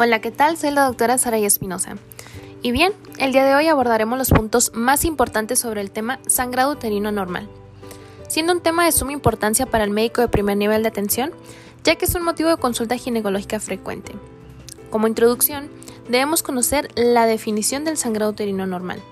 [0.00, 0.56] Hola, ¿qué tal?
[0.56, 1.96] Soy la doctora Sara Espinosa.
[2.62, 6.70] Y bien, el día de hoy abordaremos los puntos más importantes sobre el tema sangrado
[6.70, 7.48] uterino normal,
[8.28, 11.32] siendo un tema de suma importancia para el médico de primer nivel de atención,
[11.82, 14.12] ya que es un motivo de consulta ginecológica frecuente.
[14.88, 15.68] Como introducción,
[16.08, 19.02] debemos conocer la definición del sangrado uterino normal,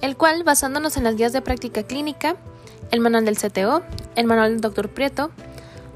[0.00, 2.36] el cual, basándonos en las guías de práctica clínica,
[2.92, 3.82] el manual del CTO,
[4.14, 4.90] el manual del Dr.
[4.90, 5.32] Prieto,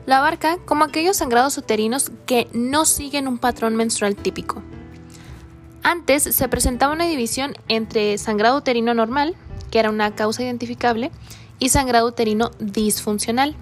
[0.07, 4.63] la abarca como aquellos sangrados uterinos que no siguen un patrón menstrual típico.
[5.83, 9.35] Antes se presentaba una división entre sangrado uterino normal,
[9.71, 11.11] que era una causa identificable,
[11.59, 13.55] y sangrado uterino disfuncional,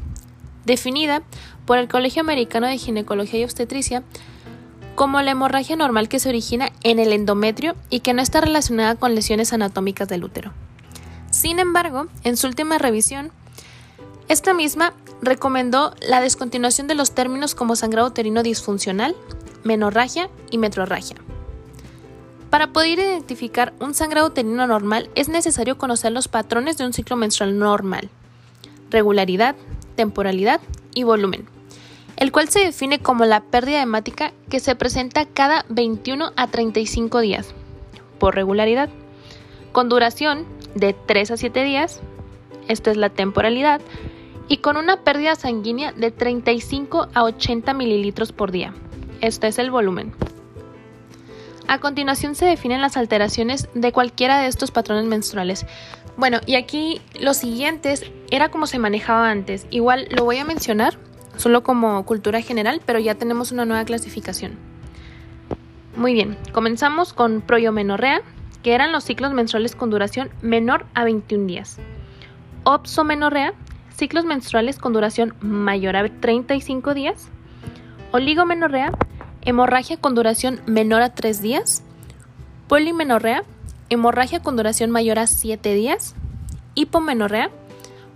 [0.64, 1.22] definida
[1.66, 4.02] por el Colegio Americano de Ginecología y Obstetricia
[4.94, 8.96] como la hemorragia normal que se origina en el endometrio y que no está relacionada
[8.96, 10.52] con lesiones anatómicas del útero.
[11.30, 13.32] Sin embargo, en su última revisión,
[14.30, 19.16] esta misma recomendó la descontinuación de los términos como sangrado uterino disfuncional,
[19.64, 21.16] menorragia y metrorragia.
[22.48, 27.16] Para poder identificar un sangrado uterino normal es necesario conocer los patrones de un ciclo
[27.16, 28.08] menstrual normal,
[28.90, 29.56] regularidad,
[29.96, 30.60] temporalidad
[30.94, 31.48] y volumen,
[32.16, 37.18] el cual se define como la pérdida hemática que se presenta cada 21 a 35
[37.18, 37.48] días,
[38.20, 38.90] por regularidad,
[39.72, 40.46] con duración
[40.76, 42.00] de 3 a 7 días,
[42.68, 43.80] esto es la temporalidad,
[44.50, 48.74] y con una pérdida sanguínea de 35 a 80 mililitros por día.
[49.20, 50.12] Este es el volumen.
[51.68, 55.66] A continuación se definen las alteraciones de cualquiera de estos patrones menstruales.
[56.16, 59.68] Bueno, y aquí los siguientes era como se manejaba antes.
[59.70, 60.98] Igual lo voy a mencionar
[61.36, 64.58] solo como cultura general, pero ya tenemos una nueva clasificación.
[65.96, 68.22] Muy bien, comenzamos con proyomenorrea,
[68.64, 71.78] que eran los ciclos menstruales con duración menor a 21 días.
[72.64, 73.54] Opsomenorrea,
[74.00, 77.28] ciclos menstruales con duración mayor a 35 días,
[78.12, 78.92] oligomenorrea,
[79.42, 81.82] hemorragia con duración menor a 3 días,
[82.66, 83.44] polimenorrea,
[83.90, 86.14] hemorragia con duración mayor a 7 días,
[86.74, 87.50] hipomenorrea,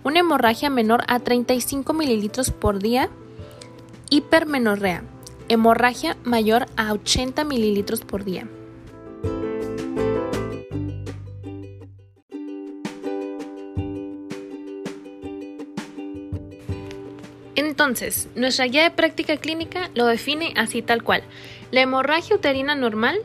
[0.03, 3.11] una hemorragia menor a 35 mililitros por día,
[4.09, 5.03] hipermenorrea,
[5.49, 8.47] hemorragia mayor a 80 mililitros por día.
[17.75, 21.23] Entonces, nuestra guía de práctica clínica lo define así tal cual.
[21.71, 23.19] La hemorragia uterina normal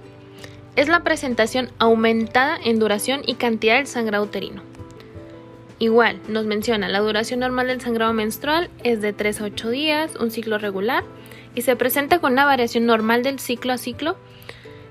[0.75, 4.63] es la presentación aumentada en duración y cantidad del sangrado uterino.
[5.79, 10.17] Igual, nos menciona, la duración normal del sangrado menstrual es de 3 a 8 días,
[10.17, 11.05] un ciclo regular,
[11.55, 14.17] y se presenta con una variación normal del ciclo a ciclo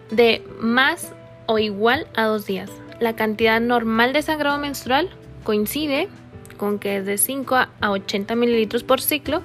[0.09, 1.13] de más
[1.47, 2.71] o igual a 2 días.
[3.01, 5.09] La cantidad normal de sangrado menstrual
[5.43, 6.07] coincide
[6.59, 9.41] con que es de 5 a 80 mililitros por ciclo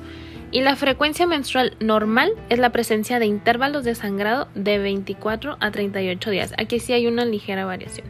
[0.51, 5.71] y la frecuencia menstrual normal es la presencia de intervalos de sangrado de 24 a
[5.71, 6.53] 38 días.
[6.59, 8.07] Aquí sí hay una ligera variación.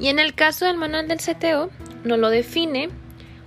[0.00, 1.70] Y en el caso del manual del CTO,
[2.02, 2.88] nos lo define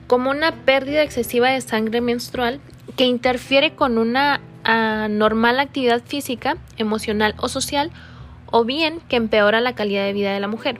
[0.07, 2.61] como una pérdida excesiva de sangre menstrual
[2.95, 7.91] que interfiere con una anormal actividad física, emocional o social,
[8.51, 10.79] o bien que empeora la calidad de vida de la mujer.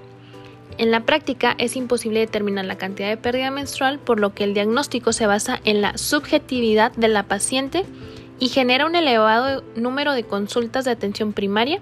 [0.77, 4.53] En la práctica es imposible determinar la cantidad de pérdida menstrual, por lo que el
[4.53, 7.85] diagnóstico se basa en la subjetividad de la paciente
[8.39, 11.79] y genera un elevado número de consultas de atención primaria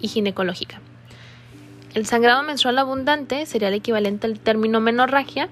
[0.00, 0.80] y ginecológica.
[1.94, 5.48] El sangrado menstrual abundante sería el equivalente al término menorragia,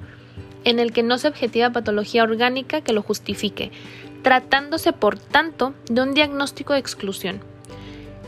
[0.63, 3.73] en el que no se objetiva patología orgánica que lo justifique,
[4.23, 7.41] tratándose por tanto de un diagnóstico de exclusión.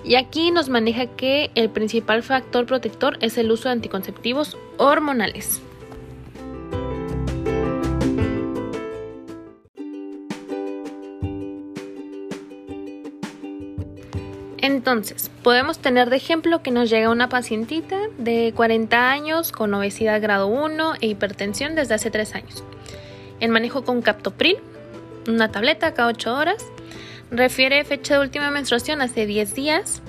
[0.09, 5.61] Y aquí nos maneja que el principal factor protector es el uso de anticonceptivos hormonales.
[14.57, 20.23] Entonces, podemos tener de ejemplo que nos llega una pacientita de 40 años con obesidad
[20.23, 22.65] grado 1 e hipertensión desde hace 3 años.
[23.41, 24.57] El manejo con captopril,
[25.29, 26.65] una tableta cada 8 horas,
[27.31, 30.01] Refiere fecha de última menstruación hace 10 días,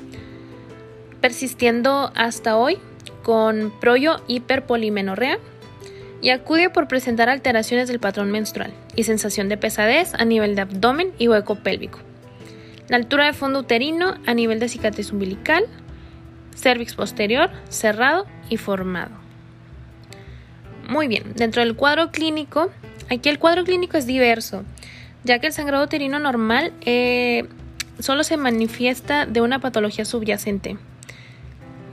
[1.20, 2.78] persistiendo hasta hoy
[3.24, 5.38] con proyo hiperpolimenorrea
[6.22, 10.62] y acude por presentar alteraciones del patrón menstrual y sensación de pesadez a nivel de
[10.62, 12.00] abdomen y hueco pélvico.
[12.88, 15.66] La altura de fondo uterino a nivel de cicatriz umbilical,
[16.56, 19.12] cervix posterior cerrado y formado.
[20.88, 22.72] Muy bien, dentro del cuadro clínico,
[23.10, 24.64] aquí el cuadro clínico es diverso
[25.24, 27.48] ya que el sangrado uterino normal eh,
[28.00, 30.78] solo se manifiesta de una patología subyacente,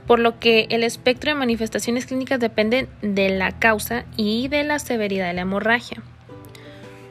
[0.05, 4.79] por lo que el espectro de manifestaciones clínicas depende de la causa y de la
[4.79, 6.01] severidad de la hemorragia.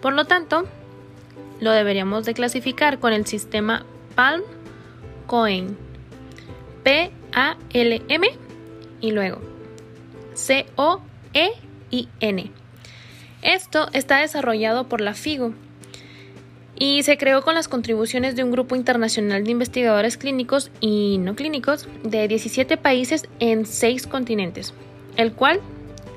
[0.01, 0.67] Por lo tanto,
[1.61, 3.85] lo deberíamos de clasificar con el sistema
[4.15, 4.43] PALM
[5.27, 5.77] Coin.
[6.85, 8.29] P-A-L-M
[9.01, 9.41] y luego
[10.35, 11.01] C-O-E-I-N.
[13.43, 15.53] Esto está desarrollado por la FIGO
[16.79, 21.35] y se creó con las contribuciones de un grupo internacional de investigadores clínicos y no
[21.35, 24.75] clínicos de 17 países en 6 continentes,
[25.17, 25.61] el cual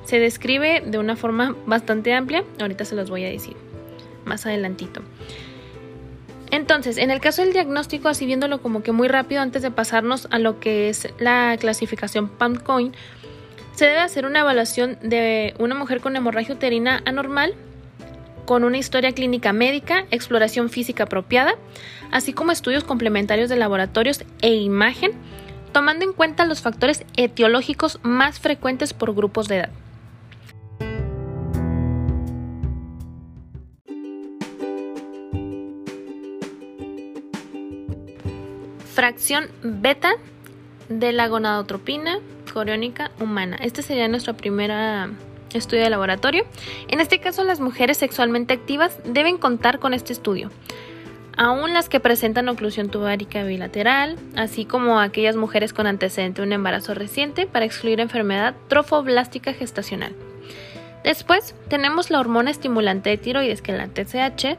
[0.03, 3.55] se describe de una forma bastante amplia, ahorita se los voy a decir
[4.25, 5.01] más adelantito.
[6.51, 10.27] Entonces, en el caso del diagnóstico, así viéndolo como que muy rápido antes de pasarnos
[10.31, 12.93] a lo que es la clasificación PAMCOIN,
[13.75, 17.53] se debe hacer una evaluación de una mujer con hemorragia uterina anormal
[18.49, 21.53] con una historia clínica médica, exploración física apropiada,
[22.09, 25.11] así como estudios complementarios de laboratorios e imagen,
[25.71, 29.69] tomando en cuenta los factores etiológicos más frecuentes por grupos de edad.
[38.95, 40.13] Fracción beta
[40.87, 42.17] de la gonadotropina
[42.51, 43.59] coriónica humana.
[43.61, 44.71] Este sería nuestro primer
[45.53, 46.45] estudio de laboratorio.
[46.87, 50.51] En este caso, las mujeres sexualmente activas deben contar con este estudio.
[51.37, 56.53] Aún las que presentan oclusión tubárica bilateral, así como aquellas mujeres con antecedente de un
[56.53, 60.13] embarazo reciente para excluir enfermedad trofoblástica gestacional.
[61.03, 64.57] Después tenemos la hormona estimulante de tiroides, que es la TSH,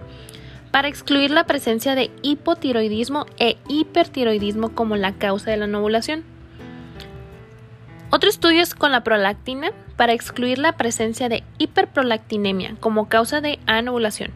[0.71, 6.25] para excluir la presencia de hipotiroidismo e hipertiroidismo como la causa de la ovulación.
[8.13, 13.59] Otro estudio es con la prolactina para excluir la presencia de hiperprolactinemia como causa de
[13.67, 14.33] anovulación.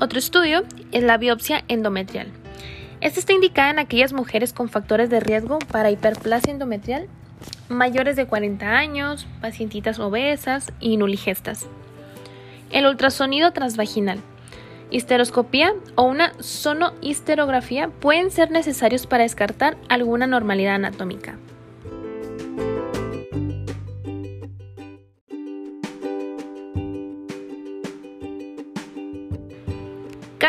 [0.00, 2.28] Otro estudio es la biopsia endometrial.
[3.00, 7.08] Esta está indicada en aquellas mujeres con factores de riesgo para hiperplasia endometrial
[7.68, 11.66] mayores de 40 años, pacientitas obesas y nuligestas.
[12.70, 14.20] El ultrasonido transvaginal
[14.90, 21.36] histeroscopía o una sonohisterografía pueden ser necesarios para descartar alguna normalidad anatómica.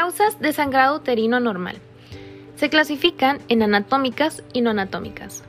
[0.01, 1.77] Causas de sangrado uterino normal.
[2.56, 5.44] Se clasifican en anatómicas y no anatómicas.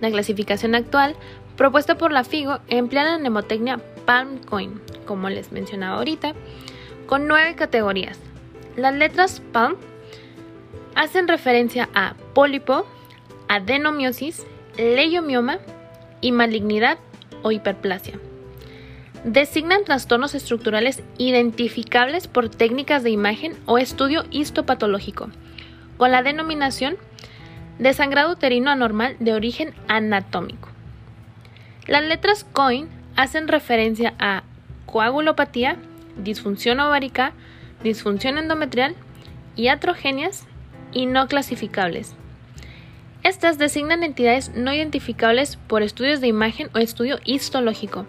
[0.00, 1.16] La clasificación actual,
[1.58, 6.32] propuesta por la FIGO, emplea la mnemotecnia PalmCoin, como les mencionaba ahorita,
[7.04, 8.18] con nueve categorías,
[8.74, 9.76] las letras PAM
[10.94, 12.86] hacen referencia a pólipo,
[13.48, 14.46] adenomiosis,
[14.78, 15.58] leiomioma
[16.22, 16.96] y malignidad
[17.42, 18.18] o hiperplasia.
[19.24, 25.28] Designan trastornos estructurales identificables por técnicas de imagen o estudio histopatológico,
[25.98, 26.96] con la denominación
[27.78, 30.70] de sangrado uterino anormal de origen anatómico.
[31.86, 34.42] Las letras COIN hacen referencia a
[34.86, 35.76] coagulopatía,
[36.16, 37.34] disfunción ovárica,
[37.82, 38.94] disfunción endometrial
[39.54, 40.46] y atrogenias
[40.92, 42.14] y no clasificables.
[43.22, 48.06] Estas designan entidades no identificables por estudios de imagen o estudio histológico,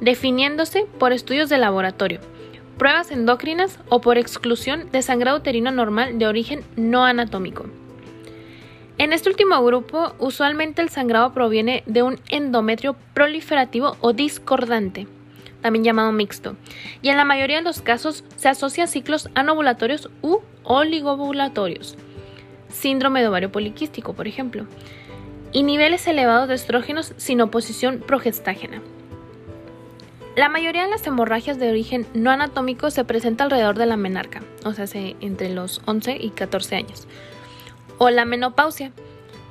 [0.00, 2.20] definiéndose por estudios de laboratorio,
[2.78, 7.66] pruebas endocrinas o por exclusión de sangrado uterino normal de origen no anatómico.
[8.98, 15.06] En este último grupo, usualmente el sangrado proviene de un endometrio proliferativo o discordante,
[15.60, 16.56] también llamado mixto,
[17.02, 21.96] y en la mayoría de los casos se asocia a ciclos anovulatorios u oligovulatorios,
[22.68, 24.66] síndrome de ovario poliquístico, por ejemplo,
[25.52, 28.82] y niveles elevados de estrógenos sin oposición progestágena.
[30.34, 34.42] La mayoría de las hemorragias de origen no anatómico se presenta alrededor de la menarca,
[34.64, 34.86] o sea,
[35.20, 37.06] entre los 11 y 14 años,
[37.98, 38.92] o la menopausia,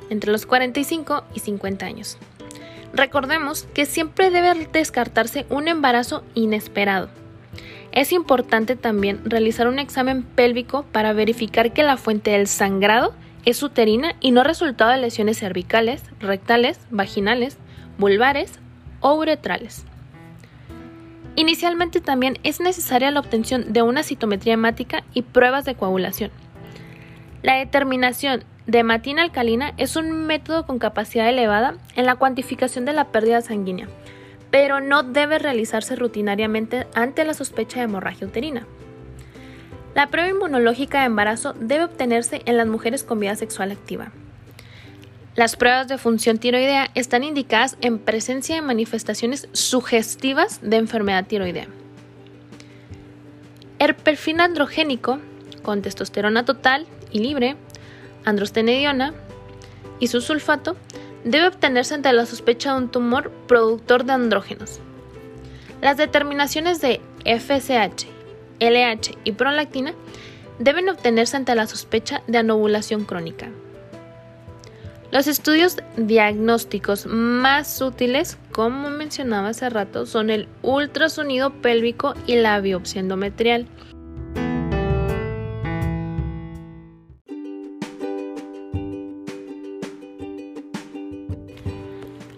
[0.09, 2.17] entre los 45 y 50 años.
[2.93, 7.09] Recordemos que siempre debe descartarse un embarazo inesperado.
[7.91, 13.13] Es importante también realizar un examen pélvico para verificar que la fuente del sangrado
[13.45, 17.57] es uterina y no resultado de lesiones cervicales, rectales, vaginales,
[17.99, 18.59] vulvares
[18.99, 19.85] o uretrales.
[21.35, 26.31] Inicialmente también es necesaria la obtención de una citometría hemática y pruebas de coagulación.
[27.41, 32.93] La determinación de hematina alcalina es un método con capacidad elevada en la cuantificación de
[32.93, 33.87] la pérdida sanguínea,
[34.51, 38.67] pero no debe realizarse rutinariamente ante la sospecha de hemorragia uterina.
[39.95, 44.11] La prueba inmunológica de embarazo debe obtenerse en las mujeres con vida sexual activa.
[45.33, 51.67] Las pruebas de función tiroidea están indicadas en presencia de manifestaciones sugestivas de enfermedad tiroidea.
[53.79, 55.19] El perfil androgénico
[55.63, 57.55] con testosterona total y libre
[58.25, 59.13] androstenediona
[60.01, 60.75] y su sulfato
[61.23, 64.81] debe obtenerse ante la sospecha de un tumor productor de andrógenos.
[65.81, 68.05] Las determinaciones de FSH,
[68.59, 69.93] LH y prolactina
[70.59, 73.49] deben obtenerse ante la sospecha de anovulación crónica.
[75.11, 82.61] Los estudios diagnósticos más útiles, como mencionaba hace rato, son el ultrasonido pélvico y la
[82.61, 83.67] biopsia endometrial.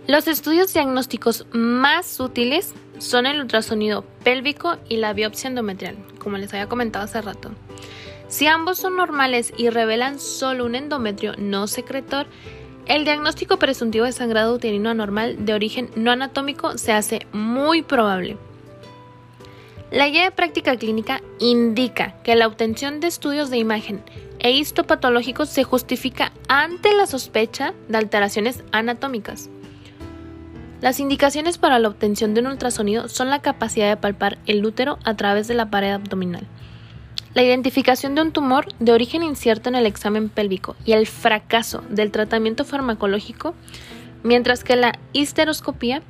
[0.08, 6.52] Los estudios diagnósticos más útiles son el ultrasonido pélvico y la biopsia endometrial, como les
[6.54, 7.52] había comentado hace rato.
[8.30, 12.26] Si ambos son normales y revelan solo un endometrio no secretor,
[12.86, 18.38] el diagnóstico presuntivo de sangrado uterino anormal de origen no anatómico se hace muy probable.
[19.92, 24.02] La guía de práctica clínica indica que la obtención de estudios de imagen
[24.40, 29.50] e histopatológicos se justifica ante la sospecha de alteraciones anatómicas.
[30.82, 35.00] Las indicaciones para la obtención de un ultrasonido son la capacidad de palpar el útero
[35.06, 36.46] a través de la pared abdominal,
[37.34, 41.84] la identificación de un tumor de origen incierto en el examen pélvico y el fracaso
[41.90, 43.56] del tratamiento farmacológico,
[44.24, 46.02] mientras que la histeroscopía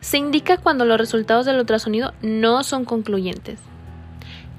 [0.00, 3.58] se indica cuando los resultados del ultrasonido no son concluyentes.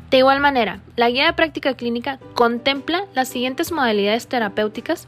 [0.09, 5.07] De igual manera, la guía de práctica clínica contempla las siguientes modalidades terapéuticas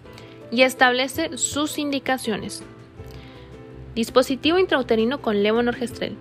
[0.51, 2.63] y establece sus indicaciones
[3.95, 6.15] dispositivo intrauterino con levonorgestrel.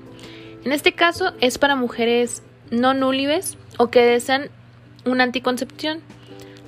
[0.65, 4.49] En este caso es para mujeres no núlives o que desean
[5.05, 6.03] una anticoncepción,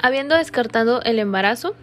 [0.02, 1.76] habiendo descartado el embarazo.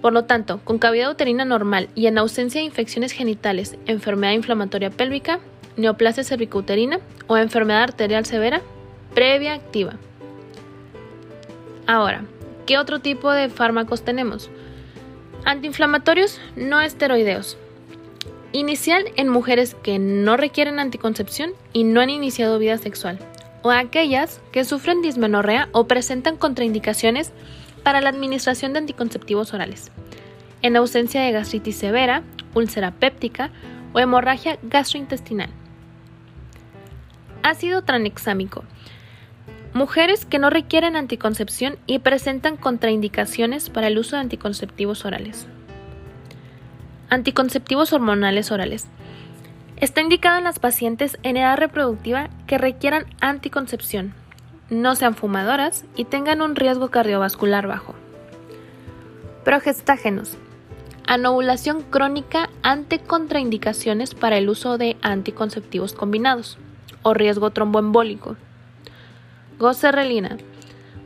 [0.00, 4.90] Por lo tanto, con cavidad uterina normal y en ausencia de infecciones genitales, enfermedad inflamatoria
[4.90, 5.38] pélvica,
[5.76, 6.98] neoplasia cervicouterina
[7.28, 8.60] o enfermedad arterial severa
[9.14, 9.94] previa activa.
[11.86, 12.24] Ahora,
[12.66, 14.50] ¿qué otro tipo de fármacos tenemos?
[15.44, 17.56] Antiinflamatorios no esteroideos,
[18.52, 23.18] Inicial en mujeres que no requieren anticoncepción y no han iniciado vida sexual,
[23.62, 27.32] o aquellas que sufren dismenorrea o presentan contraindicaciones
[27.82, 29.90] para la administración de anticonceptivos orales,
[30.62, 32.22] en ausencia de gastritis severa,
[32.54, 33.50] úlcera péptica
[33.92, 35.50] o hemorragia gastrointestinal.
[37.42, 38.64] Ácido tranexámico.
[39.74, 45.46] Mujeres que no requieren anticoncepción y presentan contraindicaciones para el uso de anticonceptivos orales.
[47.10, 48.86] Anticonceptivos hormonales orales.
[49.80, 54.12] Está indicado en las pacientes en edad reproductiva que requieran anticoncepción,
[54.70, 57.94] no sean fumadoras y tengan un riesgo cardiovascular bajo.
[59.44, 60.36] Progestágenos.
[61.06, 66.58] Anovulación crónica ante contraindicaciones para el uso de anticonceptivos combinados
[67.02, 68.36] o riesgo tromboembólico.
[69.60, 70.38] Gocerrelina.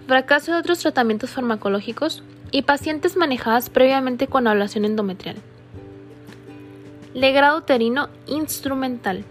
[0.07, 5.37] Fracaso de otros tratamientos farmacológicos y pacientes manejadas previamente con ablación endometrial.
[7.15, 9.25] Legrado uterino instrumental.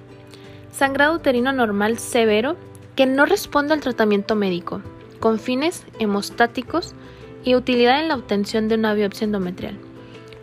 [0.71, 2.55] Sangrado uterino normal severo
[2.95, 4.81] que no responde al tratamiento médico,
[5.19, 6.93] con fines hemostáticos
[7.43, 9.79] y utilidad en la obtención de una biopsia endometrial.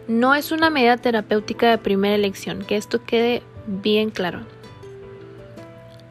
[0.08, 4.40] No es una medida terapéutica de primera elección, que esto quede bien claro.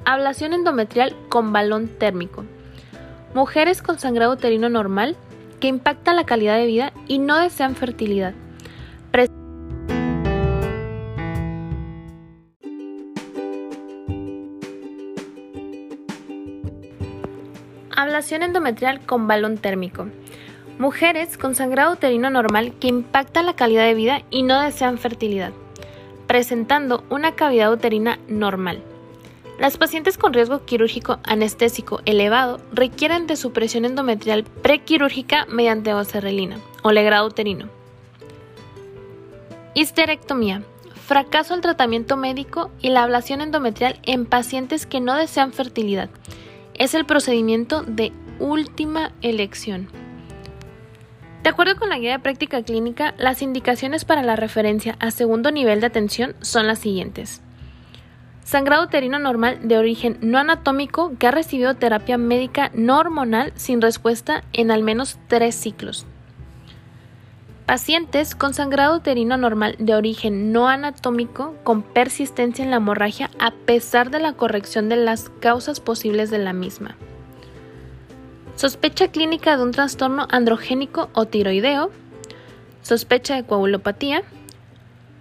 [0.06, 2.46] Ablación endometrial con balón térmico.
[3.34, 5.18] Mujeres con sangrado uterino normal
[5.60, 8.34] que impacta la calidad de vida y no desean fertilidad.
[18.18, 20.08] Ablación endometrial con balón térmico.
[20.80, 25.52] Mujeres con sangrado uterino normal que impacta la calidad de vida y no desean fertilidad,
[26.26, 28.82] presentando una cavidad uterina normal.
[29.60, 36.92] Las pacientes con riesgo quirúrgico anestésico elevado requieren de supresión endometrial prequirúrgica mediante ocerrelina o
[36.92, 37.70] legrado uterino.
[39.76, 40.64] Histerectomía.
[41.06, 46.10] Fracaso al tratamiento médico y la ablación endometrial en pacientes que no desean fertilidad
[46.78, 49.90] es el procedimiento de última elección.
[51.44, 55.52] De acuerdo con la guía de práctica clínica, las indicaciones para la referencia a segundo
[55.52, 57.42] nivel de atención son las siguientes.
[58.44, 63.82] Sangrado uterino normal de origen no anatómico que ha recibido terapia médica no hormonal sin
[63.82, 66.06] respuesta en al menos tres ciclos.
[67.68, 73.52] Pacientes con sangrado uterino normal de origen no anatómico con persistencia en la hemorragia a
[73.52, 76.96] pesar de la corrección de las causas posibles de la misma.
[78.56, 81.92] Sospecha clínica de un trastorno androgénico o tiroideo.
[82.84, 84.24] Sospecha de coagulopatía.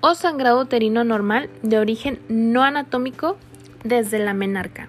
[0.01, 3.39] O sangrado uterino normal de origen no anatómico
[3.83, 4.89] desde la menarca.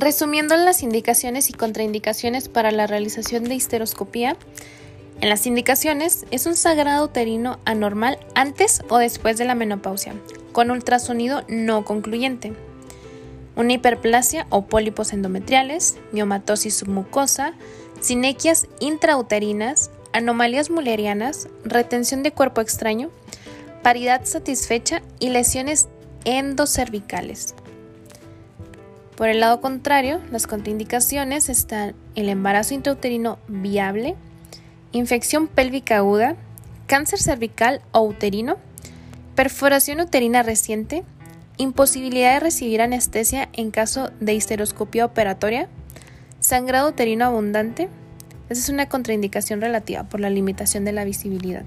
[0.00, 4.34] Resumiendo las indicaciones y contraindicaciones para la realización de histeroscopía,
[5.20, 10.14] En las indicaciones es un sangrado uterino anormal antes o después de la menopausia,
[10.52, 12.54] con ultrasonido no concluyente.
[13.56, 17.52] Una hiperplasia o pólipos endometriales, miomatosis submucosa,
[18.00, 23.10] sinequias intrauterinas, anomalías mullerianas, retención de cuerpo extraño,
[23.82, 25.90] paridad satisfecha y lesiones
[26.24, 27.54] endocervicales.
[29.20, 34.16] Por el lado contrario, las contraindicaciones están el embarazo intrauterino viable,
[34.92, 36.36] infección pélvica aguda,
[36.86, 38.56] cáncer cervical o uterino,
[39.34, 41.04] perforación uterina reciente,
[41.58, 45.68] imposibilidad de recibir anestesia en caso de histeroscopia operatoria,
[46.40, 47.90] sangrado uterino abundante.
[48.48, 51.64] Esa es una contraindicación relativa por la limitación de la visibilidad.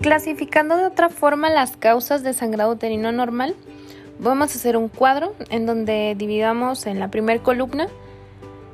[0.00, 3.54] Clasificando de otra forma las causas de sangrado uterino normal,
[4.18, 7.86] vamos a hacer un cuadro en donde dividamos en la primera columna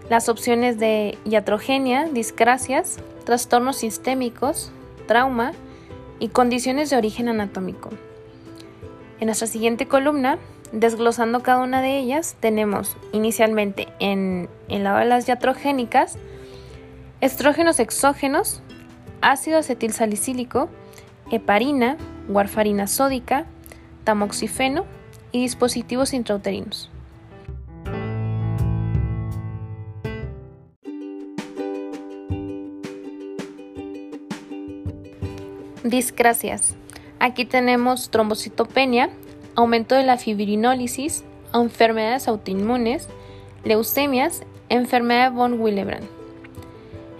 [0.08, 4.70] las opciones de iatrogenia, discrasias, trastornos sistémicos,
[5.08, 5.50] trauma
[6.20, 7.90] y condiciones de origen anatómico.
[9.18, 10.38] En nuestra siguiente columna,
[10.70, 16.18] desglosando cada una de ellas, tenemos inicialmente en el lado de las iatrogénicas,
[17.20, 18.62] estrógenos exógenos,
[19.22, 20.68] ácido acetilsalicílico,
[21.30, 21.96] heparina,
[22.28, 23.46] warfarina sódica,
[24.04, 24.84] tamoxifeno
[25.32, 26.90] y dispositivos intrauterinos.
[35.82, 36.74] Discrasias.
[37.20, 39.10] Aquí tenemos trombocitopenia,
[39.54, 43.08] aumento de la fibrinólisis, enfermedades autoinmunes,
[43.64, 46.06] leucemias, enfermedad de von Willebrand.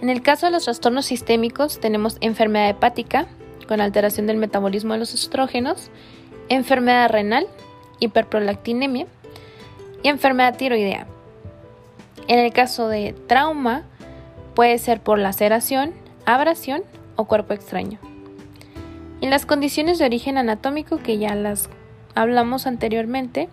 [0.01, 3.27] En el caso de los trastornos sistémicos tenemos enfermedad hepática
[3.67, 5.89] con alteración del metabolismo de los estrógenos,
[6.49, 7.47] enfermedad renal,
[7.99, 9.07] hiperprolactinemia
[10.03, 11.07] y enfermedad tiroidea.
[12.27, 13.83] En el caso de trauma,
[14.55, 15.93] puede ser por laceración,
[16.25, 16.83] abrasión
[17.15, 17.99] o cuerpo extraño.
[19.21, 21.69] En las condiciones de origen anatómico que ya las
[22.15, 23.49] hablamos anteriormente,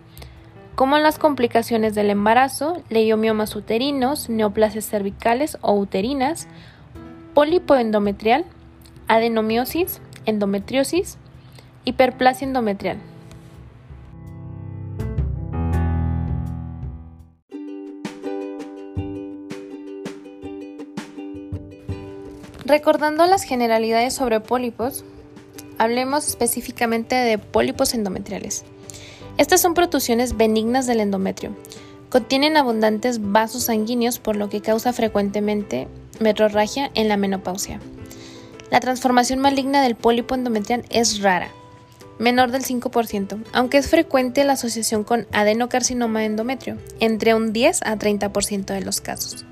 [0.75, 6.47] como las complicaciones del embarazo, leiomiomas uterinos, neoplasias cervicales o uterinas,
[7.33, 8.45] pólipo endometrial,
[9.07, 11.17] adenomiosis, endometriosis,
[11.85, 12.97] hiperplasia endometrial.
[22.65, 25.05] Recordando las generalidades sobre pólipos,
[25.77, 28.65] hablemos específicamente de pólipos endometriales.
[29.37, 31.55] Estas son protusiones benignas del endometrio.
[32.09, 35.87] Contienen abundantes vasos sanguíneos por lo que causa frecuentemente
[36.19, 37.79] metrorragia en la menopausia.
[38.75, 41.47] La transformación maligna del pólipo endometrial es rara,
[42.19, 47.83] menor del 5%, aunque es frecuente la asociación con adenocarcinoma de endometrio, entre un 10
[47.83, 49.45] a 30% de los casos.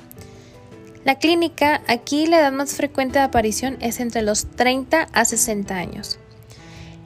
[1.06, 5.74] La clínica, aquí la edad más frecuente de aparición es entre los 30 a 60
[5.74, 6.20] años.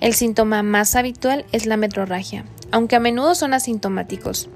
[0.02, 4.50] El síntoma más habitual es la metrorragia, aunque a menudo son asintomáticos.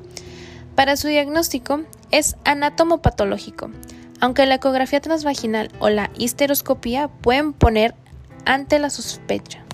[0.74, 3.70] Para su diagnóstico es anatomopatológico,
[4.22, 7.96] aunque la ecografía transvaginal o la histeroscopía pueden poner
[8.46, 9.66] ante la sospecha.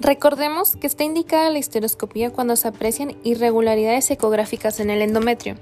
[0.00, 5.56] Recordemos que está indicada la histeroscopía cuando se aprecian irregularidades ecográficas en el endometrio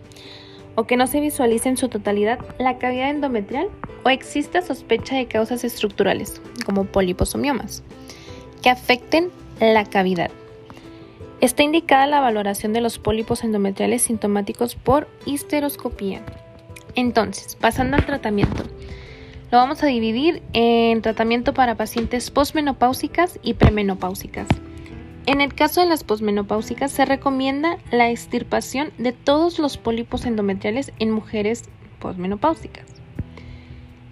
[0.77, 3.69] o que no se visualice en su totalidad la cavidad endometrial
[4.05, 7.83] o exista sospecha de causas estructurales, como pólipos o miomas,
[8.63, 10.31] que afecten la cavidad.
[11.41, 16.23] Está indicada la valoración de los pólipos endometriales sintomáticos por histeroscopía.
[16.95, 18.65] Entonces, pasando al tratamiento.
[19.51, 24.49] Lo vamos a dividir en tratamiento para pacientes posmenopáusicas y premenopáusicas.
[25.27, 30.93] En el caso de las posmenopáusicas se recomienda la extirpación de todos los pólipos endometriales
[30.99, 31.65] en mujeres
[32.01, 32.96] posmenopáusicas.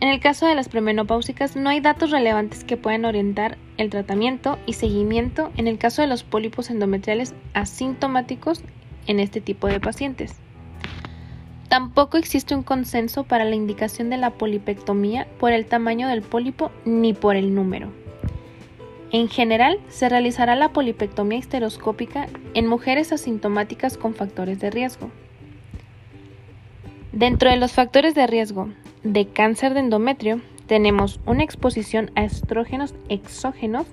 [0.00, 4.58] En el caso de las premenopáusicas no hay datos relevantes que puedan orientar el tratamiento
[4.66, 8.62] y seguimiento en el caso de los pólipos endometriales asintomáticos
[9.06, 10.36] en este tipo de pacientes.
[11.68, 16.70] Tampoco existe un consenso para la indicación de la polipectomía por el tamaño del pólipo
[16.84, 17.90] ni por el número.
[19.10, 25.10] En general, se realizará la polipectomía histeroscópica en mujeres asintomáticas con factores de riesgo.
[27.14, 28.70] Dentro de los factores de riesgo
[29.04, 33.86] de cáncer de endometrio, tenemos una exposición a estrógenos exógenos,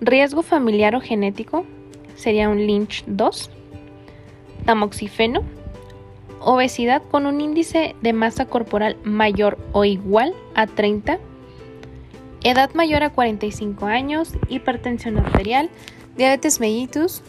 [0.00, 1.66] riesgo familiar o genético,
[2.14, 3.50] sería un Lynch 2,
[4.64, 5.42] tamoxifeno,
[6.40, 11.18] obesidad con un índice de masa corporal mayor o igual a 30,
[12.44, 15.68] edad mayor a 45 años, hipertensión arterial,
[16.16, 17.22] diabetes mellitus,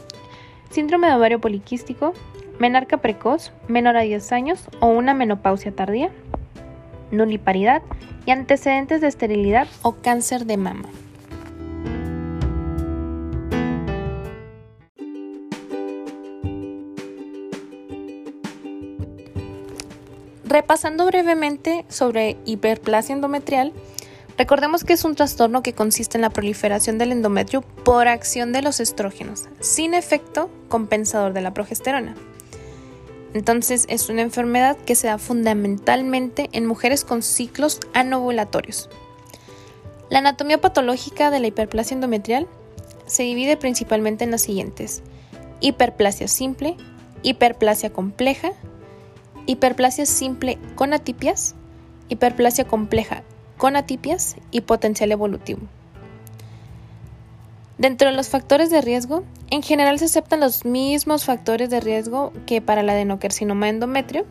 [0.70, 2.14] síndrome de ovario poliquístico,
[2.60, 6.10] menarca precoz, menor a 10 años o una menopausia tardía,
[7.12, 7.82] nuliparidad
[8.26, 10.90] y antecedentes de esterilidad o cáncer de mama.
[20.46, 23.74] Repasando brevemente sobre hiperplasia endometrial,
[24.38, 28.62] recordemos que es un trastorno que consiste en la proliferación del endometrio por acción de
[28.62, 32.14] los estrógenos, sin efecto compensador de la progesterona.
[33.34, 38.90] Entonces es una enfermedad que se da fundamentalmente en mujeres con ciclos anovulatorios.
[40.10, 42.48] La anatomía patológica de la hiperplasia endometrial
[43.08, 45.02] se divide principalmente en las siguientes.
[45.60, 46.78] Hiperplasia simple,
[47.24, 48.52] hiperplasia compleja,
[49.48, 51.56] hiperplasia simple con atipias,
[52.10, 53.24] hiperplasia compleja
[53.58, 55.62] con atipias y potencial evolutivo.
[57.78, 62.34] Dentro de los factores de riesgo, en general se aceptan los mismos factores de riesgo
[62.48, 64.26] que para la adenocarcinoma endometrio.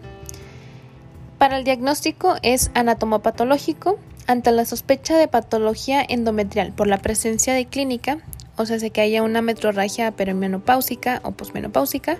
[1.39, 7.67] Para el diagnóstico es anatomopatológico ante la sospecha de patología endometrial por la presencia de
[7.67, 8.19] clínica,
[8.57, 12.19] o sea, que haya una metrorragia perimenopáusica o posmenopáusica,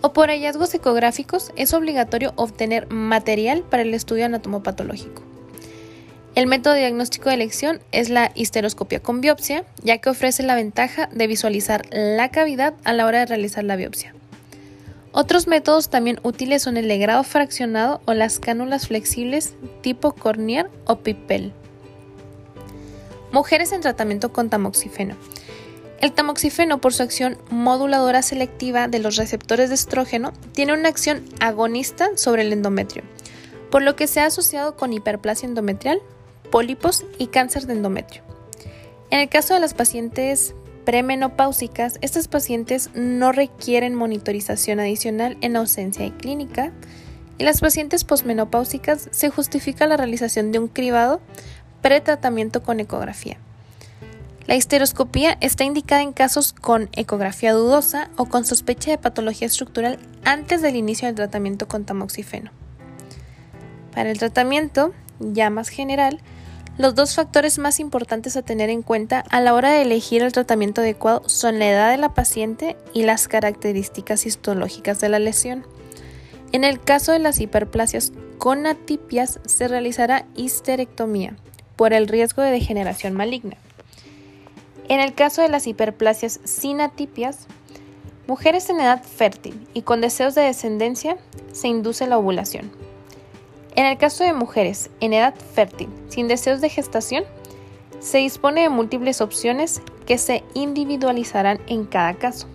[0.00, 5.33] o por hallazgos ecográficos, es obligatorio obtener material para el estudio anatomopatológico.
[6.34, 11.08] El método diagnóstico de elección es la histeroscopia con biopsia, ya que ofrece la ventaja
[11.12, 14.14] de visualizar la cavidad a la hora de realizar la biopsia.
[15.12, 20.96] Otros métodos también útiles son el legrado fraccionado o las cánulas flexibles tipo Cornier o
[20.96, 21.52] Pipel.
[23.30, 25.14] Mujeres en tratamiento con tamoxifeno.
[26.00, 31.24] El tamoxifeno, por su acción moduladora selectiva de los receptores de estrógeno, tiene una acción
[31.38, 33.04] agonista sobre el endometrio,
[33.70, 36.00] por lo que se ha asociado con hiperplasia endometrial,
[36.50, 38.22] pólipos y cáncer de endometrio.
[39.10, 40.54] En el caso de las pacientes
[40.84, 46.72] premenopáusicas, estas pacientes no requieren monitorización adicional en ausencia de clínica
[47.38, 51.20] y las pacientes posmenopáusicas se justifica la realización de un cribado
[51.82, 53.38] pretratamiento con ecografía.
[54.46, 59.98] La histeroscopía está indicada en casos con ecografía dudosa o con sospecha de patología estructural
[60.24, 62.50] antes del inicio del tratamiento con tamoxifeno.
[63.94, 66.20] Para el tratamiento, ya más general,
[66.76, 70.32] los dos factores más importantes a tener en cuenta a la hora de elegir el
[70.32, 75.64] tratamiento adecuado son la edad de la paciente y las características histológicas de la lesión.
[76.50, 81.36] En el caso de las hiperplasias con atipias se realizará histerectomía
[81.76, 83.56] por el riesgo de degeneración maligna.
[84.88, 87.46] En el caso de las hiperplasias sin atipias,
[88.26, 91.18] mujeres en edad fértil y con deseos de descendencia
[91.52, 92.83] se induce la ovulación.
[93.76, 97.24] En el caso de mujeres en edad fértil sin deseos de gestación,
[97.98, 102.46] se dispone de múltiples opciones que se individualizarán en cada caso.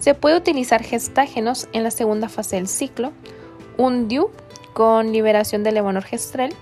[0.00, 3.12] Se puede utilizar gestágenos en la segunda fase del ciclo,
[3.76, 4.30] un DIU
[4.74, 6.54] con liberación de levonorgestrel,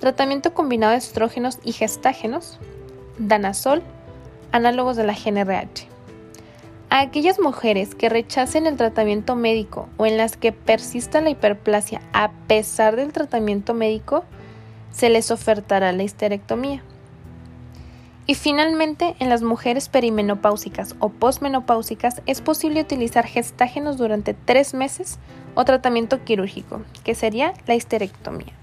[0.00, 2.58] tratamiento combinado de estrógenos y gestágenos,
[3.18, 3.82] danazol,
[4.52, 5.95] análogos de la GNRH.
[6.96, 12.00] A aquellas mujeres que rechacen el tratamiento médico o en las que persista la hiperplasia
[12.14, 14.24] a pesar del tratamiento médico,
[14.92, 16.82] se les ofertará la histerectomía.
[18.26, 25.18] Y finalmente, en las mujeres perimenopáusicas o posmenopáusicas es posible utilizar gestágenos durante tres meses
[25.54, 28.54] o tratamiento quirúrgico, que sería la histerectomía.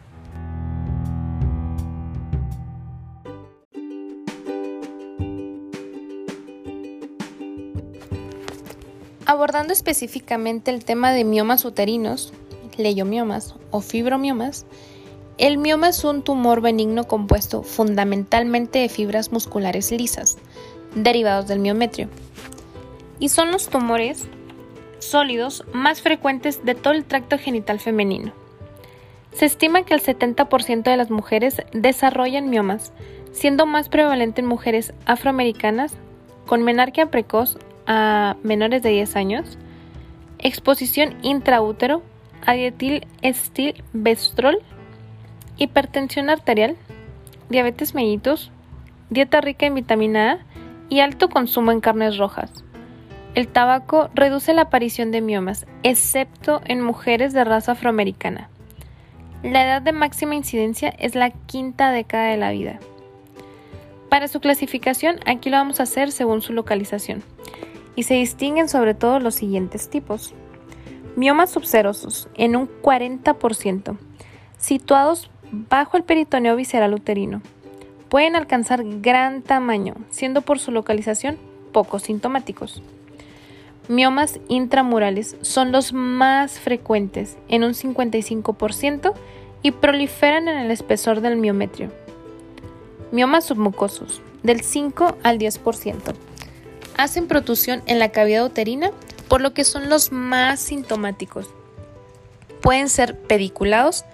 [9.26, 12.34] Abordando específicamente el tema de miomas uterinos,
[12.78, 14.66] leiomiomas o fibromiomas,
[15.38, 20.38] el mioma es un tumor benigno compuesto fundamentalmente de fibras musculares lisas,
[20.94, 22.10] derivados del miometrio,
[23.18, 24.28] y son los tumores
[25.00, 28.34] sólidos más frecuentes de todo el tracto genital femenino.
[29.32, 32.92] Se estima que el 70% de las mujeres desarrollan miomas,
[33.32, 35.94] siendo más prevalente en mujeres afroamericanas
[36.46, 39.58] con menarquia precoz a menores de 10 años,
[40.40, 42.04] exposición intraútero
[42.46, 44.60] a dietil estil bestrol,
[45.58, 46.76] hipertensión arterial,
[47.50, 48.52] diabetes mellitus,
[49.10, 50.40] dieta rica en vitamina A
[50.90, 52.64] y alto consumo en carnes rojas.
[53.36, 58.50] El tabaco reduce la aparición de miomas, excepto en mujeres de raza afroamericana.
[59.42, 62.80] La edad de máxima incidencia es la quinta década de la vida.
[64.10, 67.24] Para su clasificación, aquí lo vamos a hacer según su localización
[67.96, 70.34] y se distinguen sobre todo los siguientes tipos.
[71.16, 73.98] Miomas subserosos en un 40%,
[74.58, 77.42] situados bajo el peritoneo visceral uterino.
[78.10, 81.38] Pueden alcanzar gran tamaño, siendo por su localización
[81.72, 82.82] poco sintomáticos.
[83.88, 89.14] Miomas intramurales son los más frecuentes, en un 55%,
[89.62, 91.92] y proliferan en el espesor del miometrio.
[93.12, 96.14] Miomas submucosos, del 5 al 10%.
[96.98, 98.92] Hacen protusión en la cavidad uterina,
[99.28, 101.50] por lo que son los más sintomáticos.
[102.62, 104.06] Pueden ser pediculados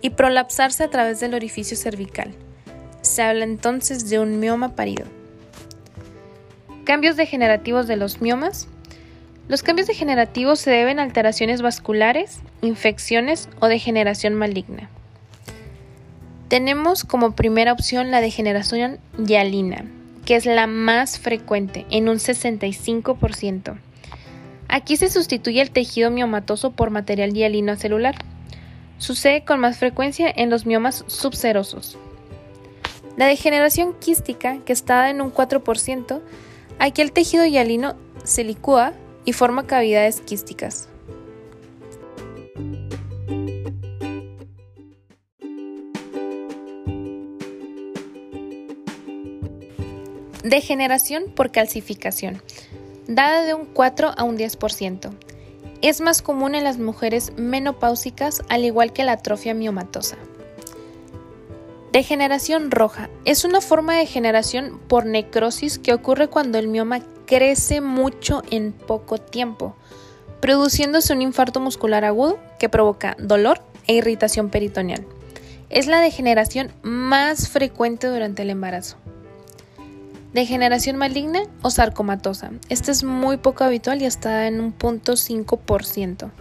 [0.00, 2.34] y prolapsarse a través del orificio cervical.
[3.02, 5.06] Se habla entonces de un mioma parido.
[6.84, 8.68] Cambios degenerativos de los miomas.
[9.48, 14.90] Los cambios degenerativos se deben a alteraciones vasculares, infecciones o degeneración maligna.
[16.48, 19.84] Tenemos como primera opción la degeneración hialina,
[20.24, 23.78] que es la más frecuente, en un 65%.
[24.68, 28.14] Aquí se sustituye el tejido miomatoso por material hialino celular.
[28.98, 31.98] Sucede con más frecuencia en los miomas subserosos.
[33.16, 36.20] La degeneración quística, que está en un 4%,
[36.78, 38.92] aquí el tejido hialino se licúa
[39.24, 40.88] y forma cavidades quísticas.
[50.54, 52.40] Degeneración por calcificación,
[53.08, 55.10] dada de un 4 a un 10%.
[55.82, 60.16] Es más común en las mujeres menopáusicas, al igual que la atrofia miomatosa.
[61.90, 67.80] Degeneración roja es una forma de degeneración por necrosis que ocurre cuando el mioma crece
[67.80, 69.74] mucho en poco tiempo,
[70.40, 75.04] produciéndose un infarto muscular agudo que provoca dolor e irritación peritoneal.
[75.68, 78.98] Es la degeneración más frecuente durante el embarazo.
[80.34, 82.50] Degeneración maligna o sarcomatosa.
[82.68, 86.32] Esta es muy poco habitual y está en un punto 5%.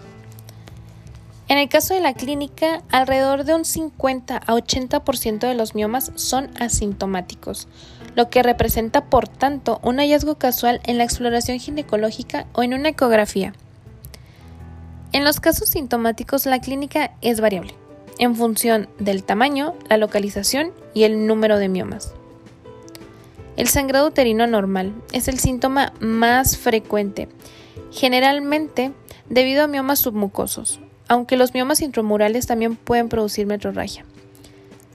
[1.48, 6.12] En el caso de la clínica, alrededor de un 50 a 80% de los miomas
[6.16, 7.68] son asintomáticos,
[8.16, 12.90] lo que representa por tanto un hallazgo casual en la exploración ginecológica o en una
[12.90, 13.54] ecografía.
[15.12, 17.76] En los casos sintomáticos, la clínica es variable,
[18.18, 22.16] en función del tamaño, la localización y el número de miomas.
[23.56, 27.30] El sangrado uterino anormal es el síntoma más frecuente,
[27.92, 28.92] generalmente
[29.30, 34.06] debido a miomas submucosos, aunque los miomas intramurales también pueden producir metrorragia.